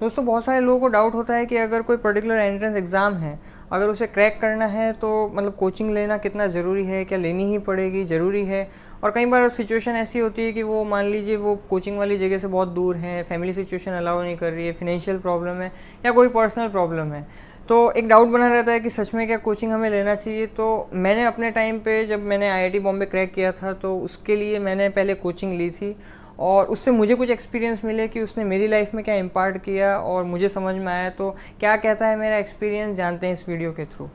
दोस्तों, 0.00 0.24
बहुत 0.26 0.44
सारे 0.44 0.60
लोगों 0.60 0.80
को 0.80 0.88
डाउट 0.88 1.14
होता 1.14 1.34
है 1.34 1.46
कि 1.46 1.56
अगर 1.56 1.82
कोई 1.82 1.96
पर्टिकुलर 1.96 2.36
एंट्रेंस 2.36 2.76
एग्ज़ाम 2.76 3.14
है, 3.14 3.38
अगर 3.72 3.88
उसे 3.88 4.06
क्रैक 4.06 4.38
करना 4.40 4.66
है 4.66 4.92
तो 4.92 5.10
मतलब 5.28 5.54
कोचिंग 5.54 5.90
लेना 5.90 6.16
कितना 6.18 6.46
ज़रूरी 6.46 6.84
है, 6.84 7.04
क्या 7.04 7.18
लेनी 7.18 7.44
ही 7.44 7.58
पड़ेगी, 7.58 8.04
ज़रूरी 8.04 8.44
है? 8.44 8.68
और 9.04 9.10
कई 9.10 9.26
बार 9.26 9.48
सिचुएशन 9.48 9.96
ऐसी 9.96 10.18
होती 10.18 10.44
है 10.44 10.52
कि 10.52 10.62
वो, 10.62 10.84
मान 10.84 11.06
लीजिए 11.06 11.36
वो 11.36 11.54
कोचिंग 11.70 11.98
वाली 11.98 12.16
जगह 12.18 12.38
से 12.38 12.48
बहुत 12.48 12.68
दूर 12.68 12.96
है 12.96 13.22
फैमिली 13.22 13.52
सिचुएशन 13.52 13.92
अलाउ 13.92 14.22
नहीं 14.22 14.36
कर 14.36 14.52
रही 14.52 14.66
है 14.66 14.72
फिनेंशियल 14.72 15.18
प्रॉब्लम 15.18 15.60
है, 15.60 15.72
या 16.06 16.12
कोई 16.12 16.28
पर्सनल 16.30 16.68
प्रॉब्लम 16.68 17.12
है। 17.12 17.26
तो 17.68 17.90
एक 17.92 18.08
डाउट 18.08 18.28
बना 18.28 18.46
रहता 18.48 18.72
है 18.72 18.80
कि 18.80 18.90
सच 18.90 19.12
में 19.14 19.26
क्या 19.26 19.36
कोचिंग 19.38 19.72
हमें 19.72 19.88
लेना 19.90 20.14
चाहिए? 20.14 20.46
तो 20.46 20.88
मैंने 20.94 21.24
अपने 21.24 21.50
टाइम 21.50 21.78
पे 21.80 22.04
जब 22.06 22.22
मैंने 22.22 22.48
आईआईटी 22.48 22.78
बॉम्बे 22.78 23.06
क्रैक 23.06 23.32
किया 23.34 23.52
था 23.52 23.72
तो 23.74 23.96
उसके 23.98 24.36
लिए 24.36 24.58
मैंने 24.60 24.88
पहले 24.88 25.14
कोचिंग 25.16 25.56
ली 25.58 25.70
थी। 25.70 25.96
और 26.40 26.66
उससे 26.66 26.90
मुझे 26.90 27.14
कुछ 27.14 27.30
एक्सपीरियंस 27.30 27.84
मिले 27.84 28.08
कि 28.08 28.20
उसने 28.20 28.44
मेरी 28.44 28.68
लाइफ 28.68 28.94
में 28.94 29.04
क्या 29.04 29.14
इम्पार्ट 29.14 29.58
किया 29.58 29.96
और 29.98 30.24
मुझे 30.24 30.48
समझ 30.48 30.74
में 30.74 30.92
आया 30.92 31.10
तो 31.10 31.30
क्या 31.60 31.76
कहता 31.76 32.06
है 32.06 32.16
मेरा 32.16 32.36
एक्सपीरियंस 32.36 32.96
जानते 32.96 33.26
हैं 33.26 33.32
इस 33.32 33.48
वीडियो 33.48 33.72
के 33.72 33.84
थ्रू 33.86 34.08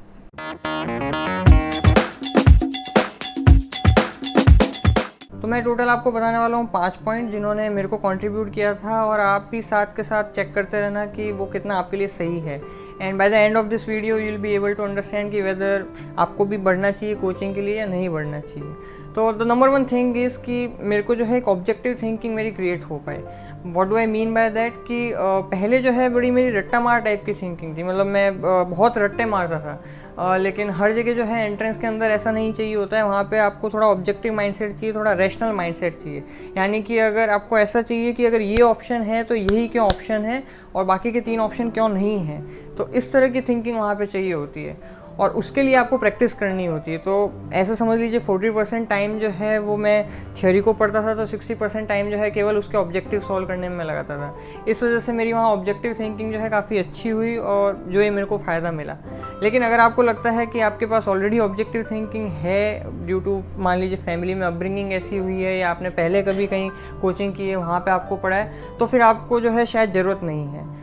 तो 5.46 5.50
मैं 5.50 5.62
टोटल 5.64 5.90
आपको 5.90 6.12
बताने 6.12 6.38
वाला 6.38 6.58
हूँ 6.58 6.68
पाँच 6.68 6.96
पॉइंट 7.06 7.30
जिन्होंने 7.32 7.68
मेरे 7.70 7.88
को 7.88 7.98
कंट्रीब्यूट 7.98 8.50
किया 8.54 8.74
था 8.76 9.04
और 9.06 9.20
आप 9.20 9.48
भी 9.52 9.62
साथ 9.62 9.96
के 9.96 10.04
साथ 10.04 10.32
चेक 10.36 10.54
करते 10.54 10.80
रहना 10.82 11.06
कि 11.06 11.32
वो 11.32 11.46
कितना 11.46 11.76
आपके 11.76 11.98
लिए 11.98 12.08
सही 12.08 12.40
है। 12.40 12.60
And 13.02 13.18
by 13.20 13.30
the 13.30 13.34
end 13.34 13.58
of 13.58 13.66
this 13.66 13.88
video 13.90 14.18
you 14.18 14.26
will 14.26 14.38
be 14.38 14.54
able 14.54 14.74
to 14.74 14.84
understand 14.84 15.32
कि 15.32 15.42
वेदर 15.42 15.86
आपको 16.20 16.46
भी 16.46 16.58
बढ़ना 16.58 16.92
चाहिए 16.92 17.16
कोचिंग 17.16 17.54
के 17.56 17.62
लिए 17.62 17.78
या 17.80 17.86
नहीं 17.86 18.10
बढ़ना 18.10 18.40
चाहिए। 18.40 18.74
तो 19.16 19.32
the 19.34 19.48
number 19.48 19.70
one 19.70 19.86
thing 19.86 20.18
is 20.18 20.40
कि 20.40 20.68
मेरे 20.80 21.04
को 21.04 21.16
जो 21.16 21.26
है 21.26 21.38
एक 21.38 21.48
ऑब्जेक्टिव 21.48 21.98
थिंकिंग 22.02 22.36
मेरी 22.36 22.52
क्रिएट 22.52 22.84
हो 22.84 22.98
पाए। 23.06 23.24
What 23.66 23.88
do 23.90 23.96
I 23.98 24.06
mean 24.06 24.34
by 24.34 24.50
that 24.50 24.74
कि 24.88 25.12
पहले 25.52 25.78
जो 25.82 25.92
है 25.92 26.08
बड़ी 26.10 26.30
मेरी 26.32 26.50
रट्टा 26.58 26.80
मार 26.80 27.00
टाइप 27.02 27.24
की 27.26 27.34
थिंकिंग 27.34 27.78
थी। 27.78 27.84
मतलब 27.84 28.06
मैं 28.08 28.42
बहुत 28.70 28.98
रट्टे 28.98 29.26
मारता 29.26 29.60
था। 29.60 30.36
लेकिन 30.38 30.70
हर 30.70 30.94
जगह 30.94 31.14
जो 31.14 31.24
है 31.24 31.46
एंट्रेंस 31.46 31.78
के 31.78 31.88
अंदर 31.88 32.12
ऐसा 32.12 32.32
नहीं 32.32 32.52
चाहिए 32.54 32.76
होता 32.76 32.98
है। 32.98 33.06
वहाँ 33.06 33.24
पे 33.24 33.38
आपको 33.38 33.70
थोड़ा 33.70 33.88
ऑब्जेक्टिव 33.88 34.34
माइंडसेट 34.34 34.74
चाहिए, 34.74 34.94
थोड़ा 34.96 35.14
रैशनल 35.14 35.52
माइंडसेट 35.52 35.96
चाहिए। 35.96 36.24
यानी 36.58 36.82
कि 36.82 36.98
अगर 37.00 37.30
आपको 37.30 37.58
ऐसा 37.58 37.82
चाहिए 37.82 38.14
कि 38.14 38.26
अगर 38.26 38.42
ये 38.42 38.62
ऑप्शन 38.64 39.02
है 39.02 39.24
तो 39.24 39.36
यही 39.36 39.68
क्यों 39.68 39.86
ऑप्शन 39.86 40.26
है 40.26 40.42
और 40.76 40.84
बाकी 40.84 41.12
के 41.12 41.22
तीन 41.22 41.40
ऑप्शन 41.40 41.70
क्यों 41.70 41.90
नहीं 41.90 42.18
हैं? 42.20 42.76
तो 42.76 42.88
इस 42.90 43.12
तरह 43.14 43.28
की 43.28 43.42
थिंकिंग 43.42 43.78
वहाँ 43.78 43.96
पर 43.96 44.06
चाहिए 44.06 44.34
होती 44.34 44.64
है। 44.64 44.78
और 45.20 45.30
उसके 45.32 45.62
लिए 45.62 45.76
आपको 45.76 45.98
प्रैक्टिस 45.98 46.34
करनी 46.34 46.66
होती 46.66 46.92
है। 46.92 46.98
तो 46.98 47.34
ऐसा 47.54 47.76
समझ 47.76 47.98
लीजिए 48.00 48.20
फोर्टी 48.20 48.50
परसेंट 48.52 48.88
टाइम 48.90 49.18
जो 49.20 49.30
है 49.32 49.58
वो 49.60 49.78
मैं 49.78 50.08
थियोरी 50.36 50.62
को 50.62 50.74
पढ़ता 50.74 51.02
था 51.04 51.14
तो 51.16 51.26
सिक्सटी 51.26 51.56
परसेंट 51.56 51.88
टाइम 51.90 52.10
जो 52.12 52.18
है 52.18 52.30
केवल 52.32 52.58
उसके 52.58 52.78
ऑब्जेक्टिव 52.78 53.20
सॉल्व 53.22 53.48
करने 53.48 53.70
में 53.70 53.84
लगाता 53.86 54.18
था। 54.18 54.36
इस 54.68 54.84
वजह 54.84 55.00
से 55.00 55.12
मेरी 55.12 55.34
वहाँ 55.34 55.50
ऑब्जेक्टिव 55.50 55.96
थिंकिंग 56.00 56.34
जो 56.34 56.40
है 56.40 56.50
काफ़ी 56.50 56.78
अच्छी 56.78 57.10
हुई 57.10 57.36
और 57.38 57.84
जो 57.88 58.02
ये 58.02 58.10
मेरे 58.10 58.28
को 58.28 58.38
फ़ायदा 58.38 58.72
मिला। 58.72 58.98
लेकिन 59.44 59.64
अगर 59.64 59.80
आपको 59.80 60.02
लगता 60.04 60.30
है 60.32 60.46
कि 60.46 60.60
आपके 60.62 60.86
पास 60.86 61.08
ऑलरेडी 61.08 61.40
ऑब्जेक्टिव 61.40 61.86
थिंकिंग 61.92 62.28
है 62.36 63.06
ड्यू 63.06 63.20
टू 63.20 63.42
मान 63.58 63.80
लीजिए 63.80 63.98
फैमिली 63.98 64.34
में 64.34 64.46
अपब्रिंगिंग 64.48 64.94
ऐसी 64.94 65.18
हुई 65.18 65.42
है 65.42 65.58
या 65.58 65.70
आपने 65.70 65.90
पहले 65.92 66.22
कभी 66.24 66.48
कहीं 66.48 66.70
कोचिंग 67.02 67.34
की 67.34 67.50
है, 67.50 67.56
वहाँ 67.56 67.80
पर 67.80 67.92
आपको 67.92 68.16
पढ़ा 68.18 68.38
है 68.38 68.78
तो 68.80 68.86
फिर 68.86 69.02
आपको 69.04 69.40
जो 69.42 69.52
है 69.52 69.66
शायद 69.66 69.92
ज़रूरत 69.92 70.20
नहीं 70.24 70.48
है। 70.48 70.75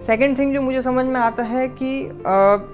सेकेंड 0.00 0.38
थिंग 0.38 0.52
जो 0.54 0.60
मुझे 0.62 0.80
समझ 0.82 1.04
में 1.06 1.18
आता 1.20 1.42
है 1.42 1.66
कि 1.70 1.90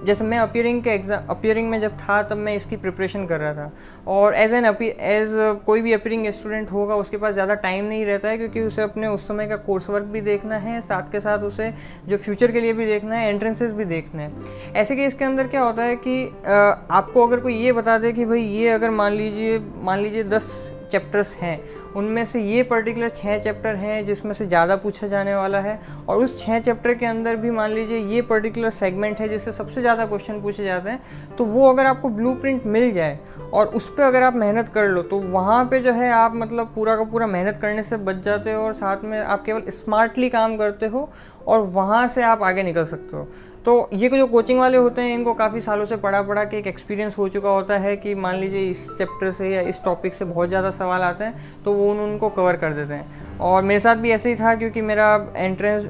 जैसे 0.06 0.24
मैं 0.24 0.38
अपियरिंग 0.38 0.82
के 0.82 0.90
एग्ज़ाम 0.90 1.26
अपियरिंग 1.30 1.68
में 1.70 1.78
जब 1.80 1.96
था 1.98 2.22
तब 2.22 2.36
मैं 2.36 2.54
इसकी 2.56 2.76
प्रिपरेशन 2.76 3.26
कर 3.26 3.40
रहा 3.40 3.52
था। 3.54 3.70
और 4.08 4.34
एज 4.34 4.52
एन 4.52 4.64
एज 4.64 5.28
कोई 5.66 5.80
भी 5.80 5.92
अपियरिंग 5.92 6.26
स्टूडेंट 6.32 6.70
होगा, 6.72 6.94
उसके 6.96 7.16
पास 7.16 7.34
ज़्यादा 7.34 7.54
टाइम 7.56 7.84
नहीं 7.84 8.04
रहता 8.06 8.28
है 8.28 8.38
क्योंकि 8.38 8.60
उसे 8.60 8.82
अपने 8.82 9.06
उस 9.06 9.26
समय 9.28 9.46
का 9.46 9.56
कोर्स 9.58 9.88
वर्क 9.90 10.04
भी 10.06 10.20
देखना 10.20 10.56
है, 10.56 10.80
साथ 10.80 11.10
के 11.12 11.20
साथ 11.20 11.38
उसे 11.40 11.72
जो 12.08 12.16
फ्यूचर 12.16 12.52
के 12.52 12.60
लिए 12.60 12.72
भी 12.72 12.86
देखना 12.86 13.16
है 13.16 13.28
एंट्रेंसेस 13.28 13.72
भी 13.72 13.84
देखना 13.84 14.22
है। 14.22 14.72
ऐसे 14.74 14.96
केस 14.96 15.14
के 15.14 15.24
अंदर 15.24 15.46
क्या 15.46 15.62
होता 15.62 15.82
है 15.82 15.96
कि 15.98 16.24
आपको 16.46 17.26
अगर 17.26 17.40
कोई 17.40 17.54
ये 17.56 17.72
बता 17.72 17.98
दे 17.98 18.12
कि 18.12 18.24
भाई 18.24 18.42
ये 18.42 18.68
अगर 18.70 18.90
मान 18.92 19.12
लीजिए 19.12 19.58
मान 19.82 19.98
लीजिए 19.98 20.24
दस 20.26 20.52
चैप्टर्स 20.92 21.36
हैं 21.36 21.58
उनमें 21.96 22.24
से 22.24 22.42
ये 22.42 22.62
पर्टिकुलर 22.62 23.08
छः 23.08 23.38
चैप्टर 23.38 23.76
हैं 23.76 24.04
जिसमें 24.06 24.32
से 24.32 24.46
ज़्यादा 24.46 24.76
पूछा 24.76 25.06
जाने 25.06 25.34
वाला 25.34 25.60
है 25.60 25.78
और 26.08 26.22
उस 26.24 26.38
छः 26.38 26.58
चैप्टर 26.60 26.94
के 26.94 27.06
अंदर 27.06 27.36
भी 27.36 27.50
मान 27.50 27.70
लीजिए 27.70 27.98
ये 28.14 28.22
पर्टिकुलर 28.22 28.70
सेगमेंट 28.70 29.20
है 29.20 29.28
जिससे 29.28 29.52
सबसे 29.52 29.80
ज़्यादा 29.80 30.06
क्वेश्चन 30.06 30.40
पूछे 30.42 30.64
जाते 30.64 30.90
हैं 30.90 31.36
तो 31.38 31.44
वो 31.44 31.68
अगर 31.70 31.86
आपको 31.86 32.08
ब्लू 32.08 32.36
मिल 32.66 32.90
जाए 32.92 33.18
और 33.52 33.66
उस 33.66 33.88
पर 33.88 34.02
अगर 34.02 34.22
आप 34.22 34.34
मेहनत 34.34 34.68
कर 34.68 34.88
लो 34.88 35.02
तो 35.02 35.18
वहाँ 35.30 35.64
पर 35.64 35.82
जो 35.82 35.92
है 35.92 36.10
आप 36.12 36.34
मतलब 36.34 36.72
पूरा 36.74 36.96
का 36.96 37.04
पूरा 37.04 37.26
मेहनत 37.26 37.58
करने 37.62 37.82
से 37.82 37.96
बच 37.96 38.22
जाते 38.24 38.52
हो 38.52 38.62
और 38.62 38.72
साथ 38.74 39.04
में 39.04 39.18
आप 39.20 39.44
केवल 39.44 39.70
स्मार्टली 39.70 40.28
काम 40.28 40.56
करते 40.56 40.86
हो 40.86 41.08
और 41.46 41.60
वहाँ 41.72 42.06
से 42.08 42.22
आप 42.22 42.42
आगे 42.42 42.62
निकल 42.62 42.84
सकते 42.84 43.16
हो। 43.16 43.26
तो 43.66 43.88
ये 43.92 44.08
जो 44.08 44.26
कोचिंग 44.26 44.58
वाले 44.58 44.78
होते 44.78 45.02
हैं, 45.02 45.14
इनको 45.14 45.32
काफ़ी 45.34 45.60
सालों 45.60 45.84
से 45.84 45.96
पढ़ा 45.96 46.20
पढ़ा 46.22 46.42
के 46.44 46.58
एक 46.58 46.66
एक्सपीरियंस 46.66 47.16
हो 47.18 47.28
चुका 47.28 47.50
होता 47.50 47.78
है 47.78 47.96
कि 47.96 48.14
मान 48.14 48.36
लीजिए 48.36 48.70
इस 48.70 48.86
चैप्टर 48.98 49.30
से 49.30 49.48
या 49.50 49.60
इस 49.62 49.82
टॉपिक 49.84 50.14
से 50.14 50.24
बहुत 50.24 50.48
ज़्यादा 50.48 50.70
सवाल 50.70 51.02
आते 51.02 51.24
हैं 51.24 51.62
तो 51.64 51.72
वो 51.72 51.85
उन 51.90 51.98
उनको 52.00 52.28
कवर 52.28 52.56
कर 52.56 52.72
देते 52.72 52.94
हैं। 52.94 53.38
और 53.38 53.62
मेरे 53.62 53.80
साथ 53.80 53.96
भी 53.96 54.10
ऐसे 54.10 54.28
ही 54.28 54.36
था 54.36 54.54
क्योंकि 54.54 54.82
मेरा 54.82 55.14
एंट्रेंस 55.36 55.88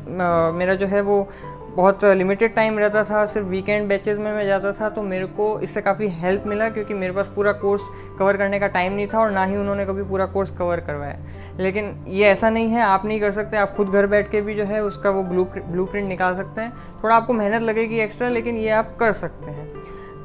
मेरा 0.55 0.75
जो 0.75 0.87
है 0.87 1.01
वो 1.01 1.29
बहुत 1.77 2.05
लिमिटेड 2.07 2.55
टाइम 2.55 2.79
रहता 2.79 3.03
था। 3.05 3.25
सिर्फ़ 3.27 3.47
वीकेंड 3.49 3.89
बैचेज़ 3.89 4.21
में 4.21 4.33
मैं 4.33 4.47
जाता 4.47 4.73
था 4.73 4.89
तो 4.91 5.03
मेरे 5.03 5.27
को 5.27 5.49
इससे 5.61 5.81
काफ़ी 5.81 6.09
हेल्प 6.11 6.45
मिला 6.47 6.69
क्योंकि 6.69 6.95
मेरे 6.95 7.13
पास 7.13 7.27
पूरा 7.35 7.53
कोर्स 7.55 7.83
कवर 8.19 8.37
करने 8.37 8.59
का 8.59 8.67
टाइम 8.67 8.93
नहीं 8.93 9.07
था 9.07 9.19
और 9.19 9.31
ना 9.31 9.45
ही 9.45 9.57
उन्होंने 9.57 9.85
कभी 9.87 10.03
पूरा 10.03 10.27
कोर्स 10.27 10.51
कवर 10.51 10.81
करवाया। 10.81 11.19
लेकिन 11.59 12.05
ये 12.09 12.27
ऐसा 12.27 12.51
नहीं 12.51 12.69
है, 12.69 12.83
आप 12.83 13.05
नहीं 13.05 13.21
कर 13.21 13.31
सकते। 13.31 13.57
आप 13.57 13.75
खुद 13.77 13.89
घर 13.89 14.07
बैठ 14.07 14.31
के 14.31 14.41
भी 14.41 14.55
जो 14.55 14.65
है 14.65 14.83
उसका 14.83 15.11
वो 15.11 15.23
ब्लू 15.23 15.45
ब्लू 15.59 15.85
प्रिंट 15.85 16.09
निकाल 16.09 16.35
सकते 16.35 16.61
हैं। 16.61 16.73
थोड़ा 17.05 17.17
आपको 17.17 17.33
मेहनत 17.33 17.63
लगेगी 17.63 18.01
एक्स्ट्रा 18.01 18.29
लेकिन 18.29 18.57
ये 18.57 18.71
आप 18.71 18.97
कर 18.97 19.13
सकते 19.13 19.51
हैं। 19.51 19.69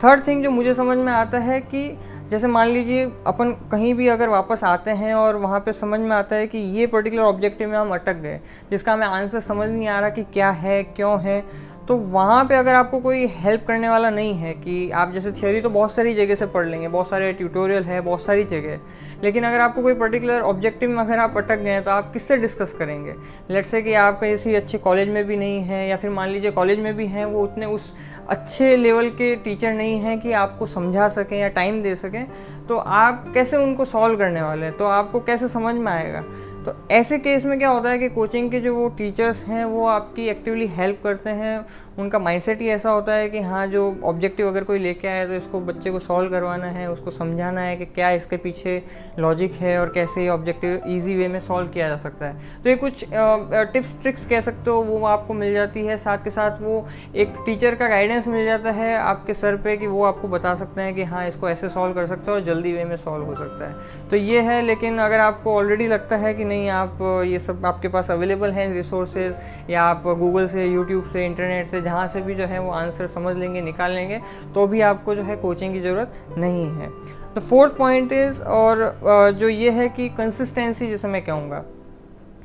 थर्ड 0.04 0.28
थिंग 0.28 0.44
जो 0.44 0.52
मुझे 0.52 0.74
समझ 0.74 0.98
में 0.98 1.12
आता 1.14 1.38
है 1.40 1.60
कि 1.62 1.88
जैसे 2.32 2.48
मान 2.48 2.68
लीजिए, 2.68 3.06
अपन 3.28 3.52
कहीं 3.72 3.94
भी 3.94 4.08
अगर 4.08 4.30
वापस 4.30 4.64
आते 4.64 4.92
हैं 4.92 5.14
और 5.14 5.36
वहाँ 5.36 5.60
पे 5.60 5.74
समझ 5.74 6.00
में 6.00 6.12
आता 6.12 6.36
है 6.36 6.46
कि 6.48 6.58
ये 6.58 6.86
पर्टिकुलर 6.88 7.24
ऑब्जेक्टिव 7.24 7.70
में 7.70 7.78
हम 7.78 7.90
अटक 7.90 8.16
गए, 8.16 8.40
जिसका 8.72 8.94
हमें 8.94 9.06
आंसर 9.08 9.40
समझ 9.40 9.68
नहीं 9.70 9.88
आ 9.88 10.00
रहा 10.00 10.10
कि 10.10 10.24
क्या 10.24 10.50
है, 10.52 10.82
क्यों 10.84 11.20
है 11.22 11.44
तो 11.88 11.98
वहाँ 11.98 12.44
पे 12.46 12.56
अगर 12.56 12.76
आपको 12.76 13.00
कोई 13.00 13.26
हेल्प 13.30 13.66
करने 13.68 13.90
वाला 13.90 14.10
नहीं 14.10 14.34
है 14.34 14.54
कि 14.54 14.90
आप 14.92 15.12
जैसे 15.14 15.32
थियोरी 15.32 15.62
तो 15.62 15.70
बहुत 15.70 15.92
सारी 15.92 16.14
जगह 16.16 16.36
से 16.36 16.46
पढ़ 16.46 16.68
लेंगे, 16.68 16.88
बहुत 16.88 17.10
सारे 17.10 17.32
ट्यूटोरियल 17.34 17.84
है, 17.84 18.02
बहुत 18.02 18.22
सारी 18.22 18.44
जगह 18.46 18.80
लेकिन 19.24 19.44
अगर 19.44 19.60
आपको 19.60 19.82
कोई 19.82 19.94
पर्टिकुलर 19.94 20.42
ऑब्जेक्टिव 20.42 20.90
में 20.90 20.98
अगर 20.98 21.20
आप 21.20 21.38
अटक 21.38 21.60
गए 21.60 21.82
तो 21.82 21.92
आप 21.92 22.12
किससे 22.14 22.38
डिस्कस 22.38 22.74
करेंगे? 22.74 23.16
लेट 23.52 23.66
से 23.66 23.82
कि 23.82 23.94
आप 23.96 24.20
किसी 24.20 24.56
अच्छे 24.56 24.78
कॉलेज 24.78 25.10
में 25.10 25.24
भी 25.26 25.38
नहीं 25.38 25.62
हैं, 25.62 25.88
या 25.88 25.98
फिर 25.98 26.10
मान 26.10 26.30
लीजिए 26.30 26.52
कॉलेज 26.52 26.80
में 26.80 26.96
भी 26.96 27.08
हैं, 27.08 27.26
वो 27.26 27.44
उतने 27.44 27.66
उस 27.66 27.94
अच्छे 28.30 28.76
लेवल 28.78 29.10
के 29.10 29.36
टीचर 29.36 29.74
नहीं 29.74 30.00
हैं 30.00 30.20
कि 30.20 30.32
आपको 30.34 30.66
समझा 30.66 31.08
सकें 31.10 31.38
या 31.40 31.48
टाइम 31.50 31.82
दे 31.84 31.96
सकें 31.96 32.26
तो 32.68 32.78
आप 32.78 33.26
कैसे 33.34 33.58
उनको 33.58 33.86
सॉल्व 33.86 34.18
करने 34.18 34.42
वाले 34.42 34.66
हैं? 34.66 34.78
तो 34.78 34.86
आपको 34.86 35.20
कैसे 35.20 35.48
समझ 35.48 35.76
में 35.76 35.92
आएगा? 35.92 36.22
तो 36.66 36.74
ऐसे 36.92 37.18
केस 37.18 37.46
में 37.46 37.58
क्या 37.60 37.70
होता 37.70 37.90
है 37.90 37.98
कि 38.00 38.08
कोचिंग 38.10 38.50
के 38.52 38.60
जो 38.60 38.74
वो 38.76 38.88
टीचर्स 38.90 39.44
हैं, 39.46 39.64
वो 39.66 39.86
आपकी 39.88 40.28
एक्टिवली 40.30 40.68
हेल्प 40.68 41.00
करते 41.04 41.30
हैं। 41.30 41.66
उनका 42.00 42.20
माइंडसेट 42.20 42.62
ही 42.62 42.68
ऐसा 42.70 42.90
होता 42.90 43.14
है 43.14 43.30
कि 43.30 43.40
हाँ 43.42 43.66
जो 43.68 43.96
ऑब्जेक्टिव 44.04 44.48
अगर 44.48 44.64
कोई 44.64 44.80
लेके 44.80 45.08
आए 45.08 45.26
तो 45.28 45.34
इसको 45.34 45.60
बच्चे 45.62 45.92
को 45.92 46.00
सॉल्व 46.00 46.32
करवाना 46.32 46.68
है, 46.68 46.90
उसको 46.92 47.12
समझाना 47.12 47.62
है 47.62 47.76
कि 47.78 47.86
क्या 47.86 48.12
इसके 48.12 48.38
पीछे 48.38 48.82
लॉजिक 49.20 49.54
है 49.54 49.78
और 49.80 49.90
कैसे 49.90 50.28
ऑब्जेक्टिव 50.30 50.82
ईजी 50.88 51.16
वे 51.16 51.28
में 51.28 51.40
सॉल्व 51.40 51.68
किया 51.68 51.88
जा 51.90 51.98
सकता 51.98 52.26
है। 52.26 52.62
तो 52.64 52.70
ये 52.70 52.76
कुछ 52.76 53.06
टिप्स 53.14 53.94
ट्रिक्स 54.02 54.26
कह 54.26 54.42
सकते 54.42 54.72
हो, 54.72 54.82
वो 54.82 55.06
आपको 55.08 55.34
मिल 55.34 55.54
जाती 55.54 55.86
है। 55.86 55.98
साथ 55.98 56.24
के 56.24 56.30
साथ 56.30 56.62
वो 56.62 56.86
एक 57.16 57.34
टीचर 57.46 57.76
का 57.76 57.88
गाइडेंस 57.88 58.28
मिल 58.28 58.46
जाता 58.46 58.72
है 58.72 58.96
आपके 58.98 59.34
सर 59.34 59.56
पे 59.58 59.76
कि 59.78 59.88
वो 59.88 60.04
आपको 60.06 60.28
बता 60.28 60.54
सकते 60.56 60.82
हैं 60.82 60.94
कि 60.96 61.04
हाँ 61.04 61.28
इसको 61.28 61.50
ऐसे 61.50 61.70
सॉल्व 61.70 61.94
कर 61.94 62.06
सकते 62.06 62.32
हो 62.32 62.38
और 62.38 62.44
जल्दी 62.44 62.74
वे 62.74 62.84
में 62.86 62.96
सॉल्व 62.98 63.26
हो 63.26 63.36
सकता 63.36 63.68
है। 63.68 64.10
तो 64.10 64.16
ये 64.16 64.42
है, 64.42 64.62
लेकिन 64.62 64.98
अगर 65.00 65.20
आपको 65.20 65.56
ऑलरेडी 65.56 65.88
लगता 65.88 66.18
है 66.18 66.34
कि 66.34 66.46
नहीं, 66.46 66.70
आप 66.72 66.98
ये 67.28 67.40
सब 67.40 67.66
आपके 67.66 67.88
पास 67.88 68.12
अवेलेबल 68.12 68.52
हैं 68.52 68.74
रिसोर्सेज 68.74 69.34
या 69.70 69.84
आप 69.84 70.04
गूगल 70.08 70.48
से 70.48 70.66
यूट्यूब 70.66 71.04
से 71.04 71.26
इंटरनेट 71.26 71.68
से, 71.68 71.82
जहाँ 71.82 72.08
से 72.08 72.22
भी 72.22 72.36
जो 72.36 72.46
है 72.46 72.60
वो 72.60 72.72
आंसर 72.72 73.08
समझ 73.10 73.36
लेंगे, 73.38 73.62
निकाल 73.62 73.92
लेंगे 73.92 74.22
तो 74.54 74.68
भी 74.68 74.82
आपको 74.84 75.16
जो 75.16 75.24
है 75.24 75.36
कोचिंग 75.38 75.74
की 75.74 75.80
ज़रूरत 75.80 76.38
नहीं 76.38 76.66
है। 76.68 76.90
तो 77.36 77.42
फोर्थ 77.42 77.76
पॉइंट 77.78 78.12
इज़ 78.12 78.42
और 78.44 79.34
जो 79.40 79.50
ये 79.50 79.70
है 79.72 79.88
कि 79.90 80.08
कंसिस्टेंसी 80.10 80.88
जैसे 80.88 81.08
मैं 81.08 81.22
कहूँगा, 81.26 81.60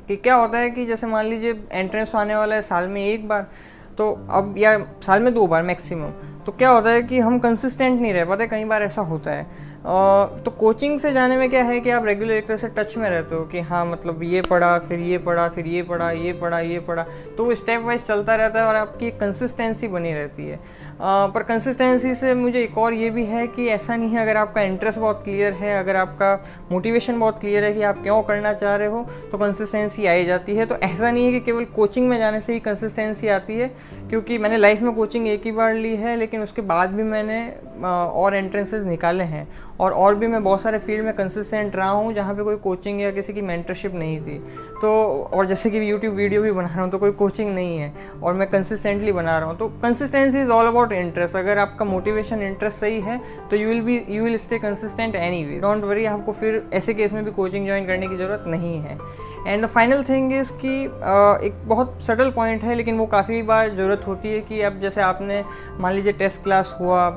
कि 0.07 0.15
क्या 0.15 0.35
होता 0.35 0.57
है 0.57 0.69
कि 0.69 0.85
जैसे 0.85 1.07
मान 1.07 1.25
लीजिए 1.25 1.63
एंट्रेंस 1.71 2.15
आने 2.15 2.35
वाला 2.35 2.55
है 2.55 2.61
साल 2.61 2.87
में 2.87 3.01
एक 3.05 3.27
बार 3.27 3.47
तो 3.97 4.11
अब 4.31 4.55
या 4.57 4.77
साल 5.03 5.21
में 5.23 5.33
दो 5.33 5.45
बार 5.47 5.63
मैक्सिमम 5.63 6.11
तो 6.47 6.51
क्या 6.51 6.69
होता 6.69 6.89
है 6.89 7.01
कि 7.03 7.17
हम 7.19 7.37
कंसिस्टेंट 7.39 7.99
नहीं 8.01 8.11
रह 8.13 8.25
पाते, 8.25 8.45
कई 8.47 8.65
बार 8.65 8.83
ऐसा 8.83 9.01
होता 9.03 9.31
है। 9.31 9.75
तो 10.43 10.51
कोचिंग 10.51 10.97
से 10.99 11.11
जाने 11.13 11.37
में 11.37 11.49
क्या 11.49 11.63
है 11.63 11.79
कि 11.79 11.89
आप 11.89 12.05
रेगुलर 12.05 12.33
एक 12.33 12.47
तरह 12.47 12.57
से 12.57 12.67
टच 12.67 12.95
में 12.97 13.09
रहते 13.09 13.35
हो 13.35 13.41
कि 13.43 13.59
हाँ 13.61 13.85
मतलब 13.85 14.23
ये 14.23 14.41
पढ़ा, 14.41 14.77
फिर 14.79 14.99
ये 14.99 15.17
पढ़ा, 15.17 15.47
फिर 15.49 15.67
ये 15.67 15.81
पढ़ा 15.83 16.09
ये 16.11 16.33
पढ़ा 16.33 16.59
ये 16.59 16.79
पढ़ा। 16.79 17.05
तो 17.37 17.45
वो 17.45 17.55
स्टेप 17.55 17.81
वाइज 17.81 18.05
चलता 18.07 18.35
रहता 18.35 18.61
है 18.61 18.67
और 18.67 18.75
आपकी 18.75 19.09
कंसिस्टेंसी 19.13 19.87
बनी 19.87 20.13
रहती 20.13 20.47
है। 20.47 20.59
पर 21.01 21.43
कंसिस्टेंसी 21.43 22.13
से 22.15 22.33
मुझे 22.35 22.61
एक 22.61 22.77
और 22.77 22.93
ये 22.93 23.09
भी 23.09 23.25
है 23.25 23.45
कि 23.47 23.67
ऐसा 23.67 23.95
नहीं 23.95 24.09
है, 24.09 24.21
अगर 24.21 24.37
आपका 24.37 24.61
इंटरेस्ट 24.61 24.99
बहुत 24.99 25.21
क्लियर 25.23 25.53
है, 25.53 25.77
अगर 25.79 25.95
आपका 25.95 26.33
मोटिवेशन 26.71 27.19
बहुत 27.19 27.39
क्लियर 27.39 27.63
है 27.63 27.73
कि 27.73 27.83
आप 27.83 28.01
क्यों 28.03 28.21
करना 28.23 28.53
चाह 28.53 28.75
रहे 28.75 28.87
हो 28.87 29.05
तो 29.31 29.37
कंसिस्टेंसी 29.37 30.05
आई 30.05 30.25
जाती 30.25 30.55
है। 30.55 30.65
तो 30.65 30.75
ऐसा 30.77 31.11
नहीं 31.11 31.25
है 31.25 31.31
कि 31.31 31.39
केवल 31.41 31.65
कोचिंग 31.75 32.09
में 32.09 32.17
जाने 32.19 32.41
से 32.41 32.53
ही 32.53 32.59
कंसिस्टेंसी 32.61 33.27
आती 33.29 33.57
है, 33.57 33.67
क्योंकि 34.09 34.37
मैंने 34.37 34.57
लाइफ 34.57 34.81
में 34.81 34.93
कोचिंग 34.95 35.27
एक 35.27 35.45
ही 35.45 35.51
बार 35.51 35.73
ली 35.75 35.95
है, 35.95 36.15
लेकिन 36.17 36.36
उसके 36.39 36.61
बाद 36.63 36.91
भी 36.91 37.03
मैंने 37.03 37.39
और 37.83 38.35
एंट्रेंसेस 38.35 38.83
निकाले 38.85 39.23
हैं। 39.25 39.47
और 39.79 39.91
और 39.93 40.15
भी 40.15 40.27
मैं 40.27 40.43
बहुत 40.43 40.61
सारे 40.61 40.77
फ़ील्ड 40.79 41.05
में 41.05 41.13
कंसिस्टेंट 41.15 41.75
रहा 41.75 41.89
हूँ, 41.89 42.13
जहाँ 42.13 42.33
पे 42.35 42.43
कोई 42.43 42.55
कोचिंग 42.57 43.01
या 43.01 43.11
किसी 43.11 43.33
की 43.33 43.41
मेंटरशिप 43.43 43.93
नहीं 43.95 44.19
थी। 44.21 44.37
तो 44.81 44.89
और 45.33 45.45
जैसे 45.47 45.69
कि 45.69 45.79
यूट्यूब 45.91 46.13
वीडियो 46.15 46.41
भी 46.41 46.51
बना 46.51 46.67
रहा 46.67 46.81
हूँ 46.81 46.91
तो 46.91 46.97
कोई 46.97 47.11
कोचिंग 47.13 47.53
नहीं 47.55 47.77
है, 47.77 47.93
और 48.23 48.33
मैं 48.33 48.49
कंसिस्टेंटली 48.49 49.11
बना 49.11 49.37
रहा 49.39 49.49
हूँ। 49.49 49.57
तो 49.57 49.67
consistency 49.83 50.41
is 50.41 50.49
all 50.51 50.67
about 50.67 50.91
interest 50.93 51.35
अगर 51.35 51.57
आपका 51.57 51.85
मोटिवेशन 51.85 52.41
इंटरेस्ट 52.43 52.77
सही 52.77 52.99
है 53.01 53.19
तो 53.49 53.55
you 53.55 53.67
will 53.69 53.81
be 53.81 54.03
you 54.09 54.23
will 54.23 54.37
stay 54.37 54.59
consistent 54.59 55.15
anyway 55.45 55.59
don't 55.59 55.83
worry 55.83 56.05
आपको 56.07 56.31
फिर 56.33 56.63
ऐसे 56.73 56.93
केस 56.93 57.13
में 57.13 57.23
भी 57.25 57.31
कोचिंग 57.31 57.65
ज्वाइन 57.65 57.85
करने 57.87 58.07
की 58.07 58.17
ज़रूरत 58.17 58.43
नहीं 58.47 58.77
है। 58.79 58.97
And 59.47 59.63
the 59.63 59.67
final 59.67 60.03
thing 60.03 60.31
is 60.33 60.51
कि 60.55 60.73
एक 61.47 61.61
बहुत 61.65 61.97
सटल 62.03 62.29
पॉइंट 62.31 62.63
है, 62.63 62.75
लेकिन 62.75 62.97
वो 62.97 63.05
काफ़ी 63.07 63.41
बार 63.43 63.69
ज़रूरत 63.69 64.07
होती 64.07 64.33
है 64.33 64.41
कि 64.41 64.61
अब 64.61 64.79
जैसे 64.81 65.01
आपने, 65.01 65.43
मान 65.79 65.93
लीजिए 65.93 66.13
टेस्ट 66.13 66.43
क्लास 66.43 66.75
हुआ 66.79 67.09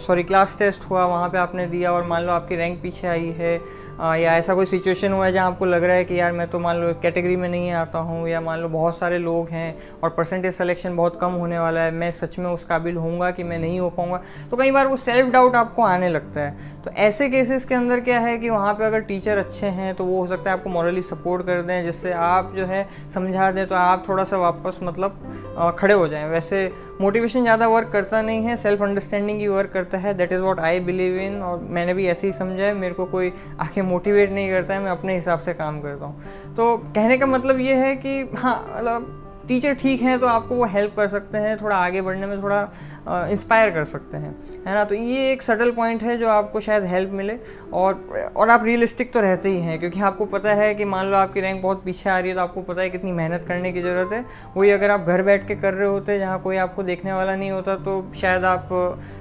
सॉरी 0.00 0.22
क्लास 0.22 0.56
टेस्ट 0.58 0.90
हुआ, 0.90 1.04
वहाँ 1.04 1.28
पे 1.28 1.38
आपने 1.38 1.66
दिया 1.66 1.92
और 1.92 2.06
मान 2.06 2.22
लो 2.22 2.32
आपकी 2.32 2.56
रैंक 2.56 2.82
पीछे 2.82 3.06
आई 3.08 3.34
है 3.38 3.54
या 4.00 4.32
ऐसा 4.32 4.54
कोई 4.54 4.66
सिचुएशन 4.66 5.12
हुआ 5.12 5.24
है 5.26 5.32
जहाँ 5.32 5.46
आपको 5.46 5.64
लग 5.66 5.82
रहा 5.84 5.96
है 5.96 6.04
कि 6.04 6.18
यार 6.18 6.32
मैं 6.32 6.46
तो 6.50 6.58
मान 6.58 6.76
लो 6.76 6.92
कैटेगरी 7.02 7.34
में 7.36 7.48
नहीं 7.48 7.70
आता 7.72 7.98
हूँ, 7.98 8.28
या 8.28 8.40
मान 8.40 8.60
लो 8.60 8.68
बहुत 8.68 8.98
सारे 8.98 9.18
लोग 9.18 9.48
हैं 9.48 9.76
और 10.02 10.10
परसेंटेज 10.10 10.54
सिलेक्शन 10.54 10.96
बहुत 10.96 11.18
कम 11.20 11.32
होने 11.32 11.58
वाला 11.58 11.80
है, 11.80 11.90
मैं 11.90 12.10
सच 12.10 12.38
में 12.38 12.50
उस 12.50 12.64
काबिल 12.64 12.96
होऊँगा 12.96 13.30
कि 13.30 13.44
मैं 13.44 13.58
नहीं 13.58 13.80
हो 13.80 13.90
पाऊँगा। 13.90 14.20
तो 14.50 14.56
कई 14.56 14.70
बार 14.70 14.86
वो 14.86 14.96
सेल्फ 14.96 15.32
डाउट 15.32 15.56
आपको 15.56 15.82
आने 15.82 16.08
लगता 16.08 16.40
है। 16.40 16.82
तो 16.84 16.90
ऐसे 16.98 17.28
केसेस 17.30 17.64
के 17.64 17.74
अंदर 17.74 18.00
क्या 18.00 18.20
है 18.20 18.36
कि 18.38 18.50
वहाँ 18.50 18.72
पर 18.74 18.84
अगर 18.84 19.00
टीचर 19.02 19.38
अच्छे 19.38 19.66
हैं 19.68 19.94
तो 19.94 20.04
वो 20.04 20.20
हो 20.20 20.26
सकता 20.26 20.50
है 20.50 20.56
आपको 20.56 20.70
मॉरली 20.70 21.02
सपोर्ट 21.02 21.48
कर 21.50 21.62
दें, 21.62 21.84
जिससे 21.84 22.12
आप 22.24 22.52
जो 22.56 22.66
है 22.66 22.86
समझा 23.14 23.50
दें 23.50 23.66
तो 23.66 23.74
आप 23.76 24.04
थोड़ा 24.08 24.24
सा 24.24 24.38
वापस 24.38 24.78
मतलब 24.82 25.76
खड़े 25.78 25.94
हो 25.94 26.08
जाएँ। 26.08 26.28
वैसे 26.28 26.70
मोटिवेशन 27.00 27.42
ज़्यादा 27.42 27.66
वर्क 27.68 27.88
करता 27.92 28.20
नहीं 28.22 28.44
है 28.44 28.56
सेल्फ 28.58 28.82
अंडरस्टैंडिंग 28.82 29.38
ही 29.40 29.46
वर्क 29.48 29.70
करता 29.72 29.98
है। 29.98 30.12
That 30.14 30.32
is 30.32 30.40
what 30.42 30.60
I 30.60 30.80
believe 30.82 31.16
in 31.20 31.40
और 31.42 31.60
मैंने 31.70 31.94
भी 31.94 32.06
ऐसे 32.08 32.26
ही 32.26 32.32
समझा 32.32 32.64
है। 32.64 32.74
मेरे 32.74 32.94
को 32.94 33.04
कोई 33.06 33.32
आके 33.60 33.82
मोटिवेट 33.84 34.32
नहीं 34.32 34.50
करता 34.50 34.74
है, 34.74 34.80
मैं 34.80 34.90
अपने 34.90 35.14
हिसाब 35.14 35.38
से 35.38 35.54
काम 35.54 35.80
करता 35.80 36.06
हूँ। 36.06 36.54
तो 36.56 36.76
कहने 36.76 37.18
का 37.18 37.26
मतलब 37.28 37.60
ये 37.60 37.74
है 37.76 37.94
कि 37.96 38.20
हाँ 38.36 38.54
मतलब 38.68 39.16
टीचर 39.50 39.74
ठीक 39.74 40.02
हैं 40.02 40.18
तो 40.20 40.26
आपको 40.28 40.54
वो 40.56 40.64
हेल्प 40.68 40.92
कर 40.96 41.08
सकते 41.08 41.38
हैं, 41.38 41.56
थोड़ा 41.56 41.76
आगे 41.76 42.00
बढ़ने 42.02 42.26
में 42.26 42.42
थोड़ा 42.42 43.26
इंस्पायर 43.28 43.70
कर 43.70 43.84
सकते 43.86 44.16
हैं, 44.16 44.34
है 44.66 44.74
ना? 44.74 44.84
तो 44.84 44.94
ये 44.94 45.30
एक 45.32 45.42
सटल 45.42 45.70
पॉइंट 45.72 46.02
है 46.02 46.16
जो 46.18 46.28
आपको 46.28 46.60
शायद 46.60 46.84
हेल्प 46.86 47.10
मिले 47.12 47.36
और 47.74 48.30
और 48.36 48.50
आप 48.50 48.64
रियलिस्टिक 48.64 49.12
तो 49.12 49.20
रहते 49.20 49.48
ही 49.48 49.60
हैं, 49.60 49.78
क्योंकि 49.78 50.00
आपको 50.02 50.26
पता 50.26 50.54
है 50.54 50.74
कि 50.74 50.84
मान 50.86 51.06
लो 51.06 51.16
आपकी 51.16 51.40
रैंक 51.40 51.62
बहुत 51.62 51.82
पीछे 51.84 52.10
आ 52.10 52.18
रही 52.18 52.30
है 52.30 52.36
तो 52.36 52.42
आपको 52.42 52.62
पता 52.62 52.82
है 52.82 52.90
कितनी 52.90 53.12
मेहनत 53.12 53.44
करने 53.48 53.72
की 53.72 53.82
ज़रूरत 53.82 54.12
है। 54.12 54.24
वही 54.56 54.70
अगर 54.70 54.90
आप 54.90 55.00
घर 55.00 55.22
बैठ 55.22 55.46
के 55.48 55.54
कर 55.56 55.74
रहे 55.74 55.88
होते 55.88 56.18
जहाँ 56.18 56.40
कोई 56.42 56.56
आपको 56.58 56.82
देखने 56.82 57.12
वाला 57.12 57.36
नहीं 57.36 57.50
होता 57.50 57.74
तो 57.80 58.00
शायद 58.20 58.44
आप 58.44 58.68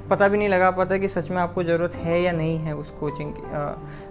पता 0.09 0.27
भी 0.27 0.37
नहीं 0.37 0.49
लगा 0.49 0.69
पाता 0.71 0.97
कि 0.97 1.07
सच 1.07 1.29
में 1.31 1.37
आपको 1.37 1.63
ज़रूरत 1.63 1.95
है 1.95 2.21
या 2.21 2.31
नहीं 2.31 2.57
है 2.59 2.75
उस 2.75 2.91
कोचिंग 2.99 3.33
की 3.33 3.41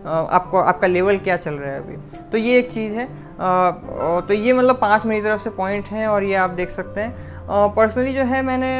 आपको, 0.06 0.58
आपका 0.58 0.86
लेवल 0.86 1.18
क्या 1.18 1.36
चल 1.36 1.54
रहा 1.54 1.72
है 1.72 1.82
अभी। 1.82 1.96
तो 2.30 2.38
ये 2.38 2.58
एक 2.58 2.70
चीज़ 2.70 2.94
है 2.94 3.06
तो 4.28 4.34
ये 4.34 4.52
मतलब 4.52 4.78
पाँच 4.80 5.04
मेरी 5.06 5.22
तरफ़ 5.22 5.40
से 5.40 5.50
पॉइंट 5.52 5.88
हैं 5.88 6.06
और 6.08 6.24
ये 6.24 6.34
आप 6.36 6.50
देख 6.50 6.70
सकते 6.70 7.00
हैं। 7.00 7.10
पर्सनली 7.76 8.12
जो 8.12 8.22
है 8.24 8.42
मैंने 8.42 8.70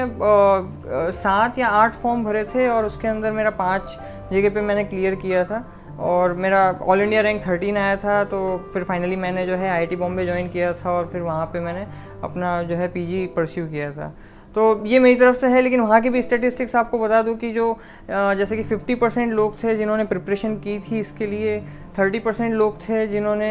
सात 1.12 1.58
या 1.58 1.68
आठ 1.68 1.94
फॉर्म 1.94 2.24
भरे 2.24 2.44
थे 2.44 2.68
और 2.68 2.84
उसके 2.84 3.08
अंदर 3.08 3.32
मेरा 3.32 3.50
पाँच 3.58 3.98
जगह 4.32 4.50
पे 4.50 4.60
मैंने 4.62 4.84
क्लियर 4.84 5.14
किया 5.16 5.44
था 5.44 5.64
और 6.00 6.32
मेरा 6.36 6.60
ऑल 6.82 7.00
इंडिया 7.00 7.20
रैंक 7.20 7.40
थर्टीन 7.46 7.76
आया 7.76 7.96
था 7.96 8.22
तो 8.24 8.40
फिर 8.72 8.84
फाइनली 8.84 9.16
मैंने 9.16 9.46
जो 9.46 9.54
है 9.54 9.68
आईआईटी 9.70 9.96
बॉम्बे 9.96 10.24
ज्वाइन 10.24 10.48
किया 10.48 10.72
था 10.74 10.90
और 10.90 11.08
फिर 11.12 11.22
वहाँ 11.22 11.46
पे 11.46 11.60
मैंने 11.60 11.86
अपना 12.24 12.62
जो 12.62 12.76
है 12.76 12.88
पीजी 12.88 13.26
परस्यू 13.36 13.66
किया 13.66 13.90
था। 13.92 14.14
तो 14.54 14.84
ये 14.86 14.98
मेरी 14.98 15.14
तरफ़ 15.14 15.36
से 15.36 15.46
है, 15.46 15.60
लेकिन 15.62 15.80
वहाँ 15.80 16.00
की 16.00 16.10
भी 16.10 16.22
स्टेटिस्टिक्स 16.22 16.74
आपको 16.76 16.98
बता 16.98 17.20
दूँ 17.22 17.36
कि 17.36 17.50
जो 17.52 17.76
जैसे 18.10 18.56
कि 18.56 18.62
50 18.64 18.94
परसेंट 19.00 19.32
लोग 19.32 19.62
थे 19.62 19.74
जिन्होंने 19.76 20.04
प्रिपरेशन 20.04 20.54
की 20.56 20.78
थी 20.80 20.98
इसके 21.00 21.26
लिए 21.26 21.58
थर्टी 21.98 22.18
परसेंट 22.18 22.54
लोग 22.54 22.78
थे 22.80 23.06
जिन्होंने 23.06 23.48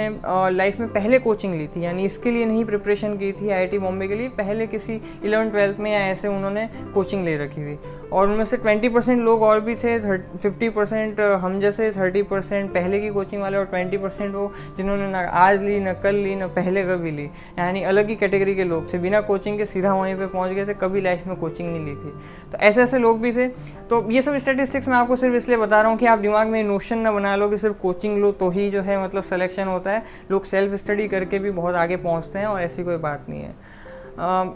लाइफ 0.56 0.80
में 0.80 0.88
पहले 0.90 1.20
कोचिंग 1.20 1.54
ली 1.54 1.68
थी, 1.68 1.84
यानी 1.86 2.06
इसके 2.06 2.32
लिए 2.32 2.46
नहीं 2.46 2.66
प्रिपरेशन 2.66 3.18
की 3.18 3.32
थी 3.32 3.50
आईआईटी 3.50 3.78
बॉम्बे 3.78 4.08
के 4.08 4.16
लिए, 4.16 4.28
पहले 4.30 4.68
किसी 4.68 5.02
इलेवन 5.24 5.50
ट्वेल्थ 5.50 5.80
में 5.80 5.92
या 5.92 6.00
ऐसे 6.08 6.28
उन्होंने 6.28 6.68
कोचिंग 6.94 7.26
ले 7.26 7.38
रखी 7.38 7.62
थी। 7.64 7.80
और 8.08 8.28
उनमें 8.28 8.44
से 8.46 8.58
ट्वेंटी 8.58 8.90
परसेंट 8.90 9.22
लोग 9.22 9.42
और 9.44 9.60
भी 9.62 9.74
थे 9.76 9.98
फिफ्टी 10.38 10.70
परसेंट 10.70 11.20
हम 11.42 11.60
जैसे 11.62 11.90
थर्टी 11.92 12.22
परसेंट 12.24 12.70
पहले 12.74 13.00
की 13.00 13.10
कोचिंग 13.10 13.42
वाले 13.42 13.58
और 13.58 13.66
ट्वेंटी 13.66 13.98
परसेंट 13.98 14.36
वो, 14.36 14.52
जिन्होंने 14.78 15.10
ना 15.12 15.20
आज 15.20 15.62
ली, 15.62 15.80
ना 15.80 15.94
कल 15.96 16.16
ली, 16.16 16.36
ना 16.36 16.48
पहले 16.50 16.84
कभी 16.84 17.12
ली। 17.12 17.26
यानी 17.60 17.84
अलग 17.84 18.10
ही 18.10 18.16
कैटेगरी 18.16 18.56
के 18.56 18.64
लोग 18.64 18.94
थे। 18.94 18.98
बिना 18.98 19.22
कोचिंग 19.22 19.58
के 19.58 19.66
सीधा 19.66 19.94
वहीं 19.94 20.16
पर 20.16 20.28
पहुँच 20.28 20.52
गए 20.52 20.66
थे, 20.66 20.74
कभी 20.76 21.02
लाइफ 21.02 21.28
में 21.28 21.36
कोचिंग 21.36 21.70
नहीं 21.70 21.86
ली 21.86 21.96
थी। 21.96 22.12
तो 22.52 22.58
ऐसे 22.60 22.82
ऐसे 22.84 23.00
लोग 23.00 23.20
भी 23.22 23.32
थे। 23.32 23.48
तो 23.90 24.06
ये 24.12 24.22
सब 24.22 24.38
स्टेटिस्टिक्स 24.38 24.88
मैं 24.88 24.96
आपको 24.98 25.16
सिर्फ़ 25.16 25.36
इसलिए 25.36 25.58
बता 25.58 25.82
रहा 25.82 25.92
हूँ 25.92 25.98
कि 26.00 26.06
आप 26.06 26.20
दिमाग 26.20 26.48
में 26.48 26.64
नोशन 26.64 26.98
ना 26.98 27.12
बना 27.12 27.36
लो 27.36 27.50
कि 27.50 27.58
सिर्फ़ 27.58 27.76
कोचिंग 27.82 28.18
लो 28.18 28.32
तो 28.40 28.50
ही 28.50 28.70
जो 28.72 28.82
है 28.82 29.04
मतलब 29.04 29.24
सिलेक्शन 29.24 29.68
होता 29.68 29.92
है। 29.92 30.04
लोग 30.32 30.44
सेल्फ 30.44 30.74
स्टडी 30.74 31.08
करके 31.08 31.40
भी 31.40 31.52
बहुत 31.52 31.76
आगे 31.76 31.96
पहुँचते 31.98 32.40
हैं 32.40 32.46
और 32.46 32.62
ऐसी 32.62 32.84
कोई 32.84 32.98
बात 32.98 33.26
नहीं 33.30 33.42
है। 33.42 33.56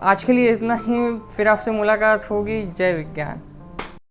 आज 0.01 0.23
के 0.23 0.33
लिए 0.33 0.51
इतना 0.51 0.75
ही। 0.75 1.17
फिर 1.35 1.47
आपसे 1.47 1.71
मुलाकात 1.71 2.29
होगी। 2.31 2.61
जय 2.67 2.93
विज्ञान। 2.93 3.41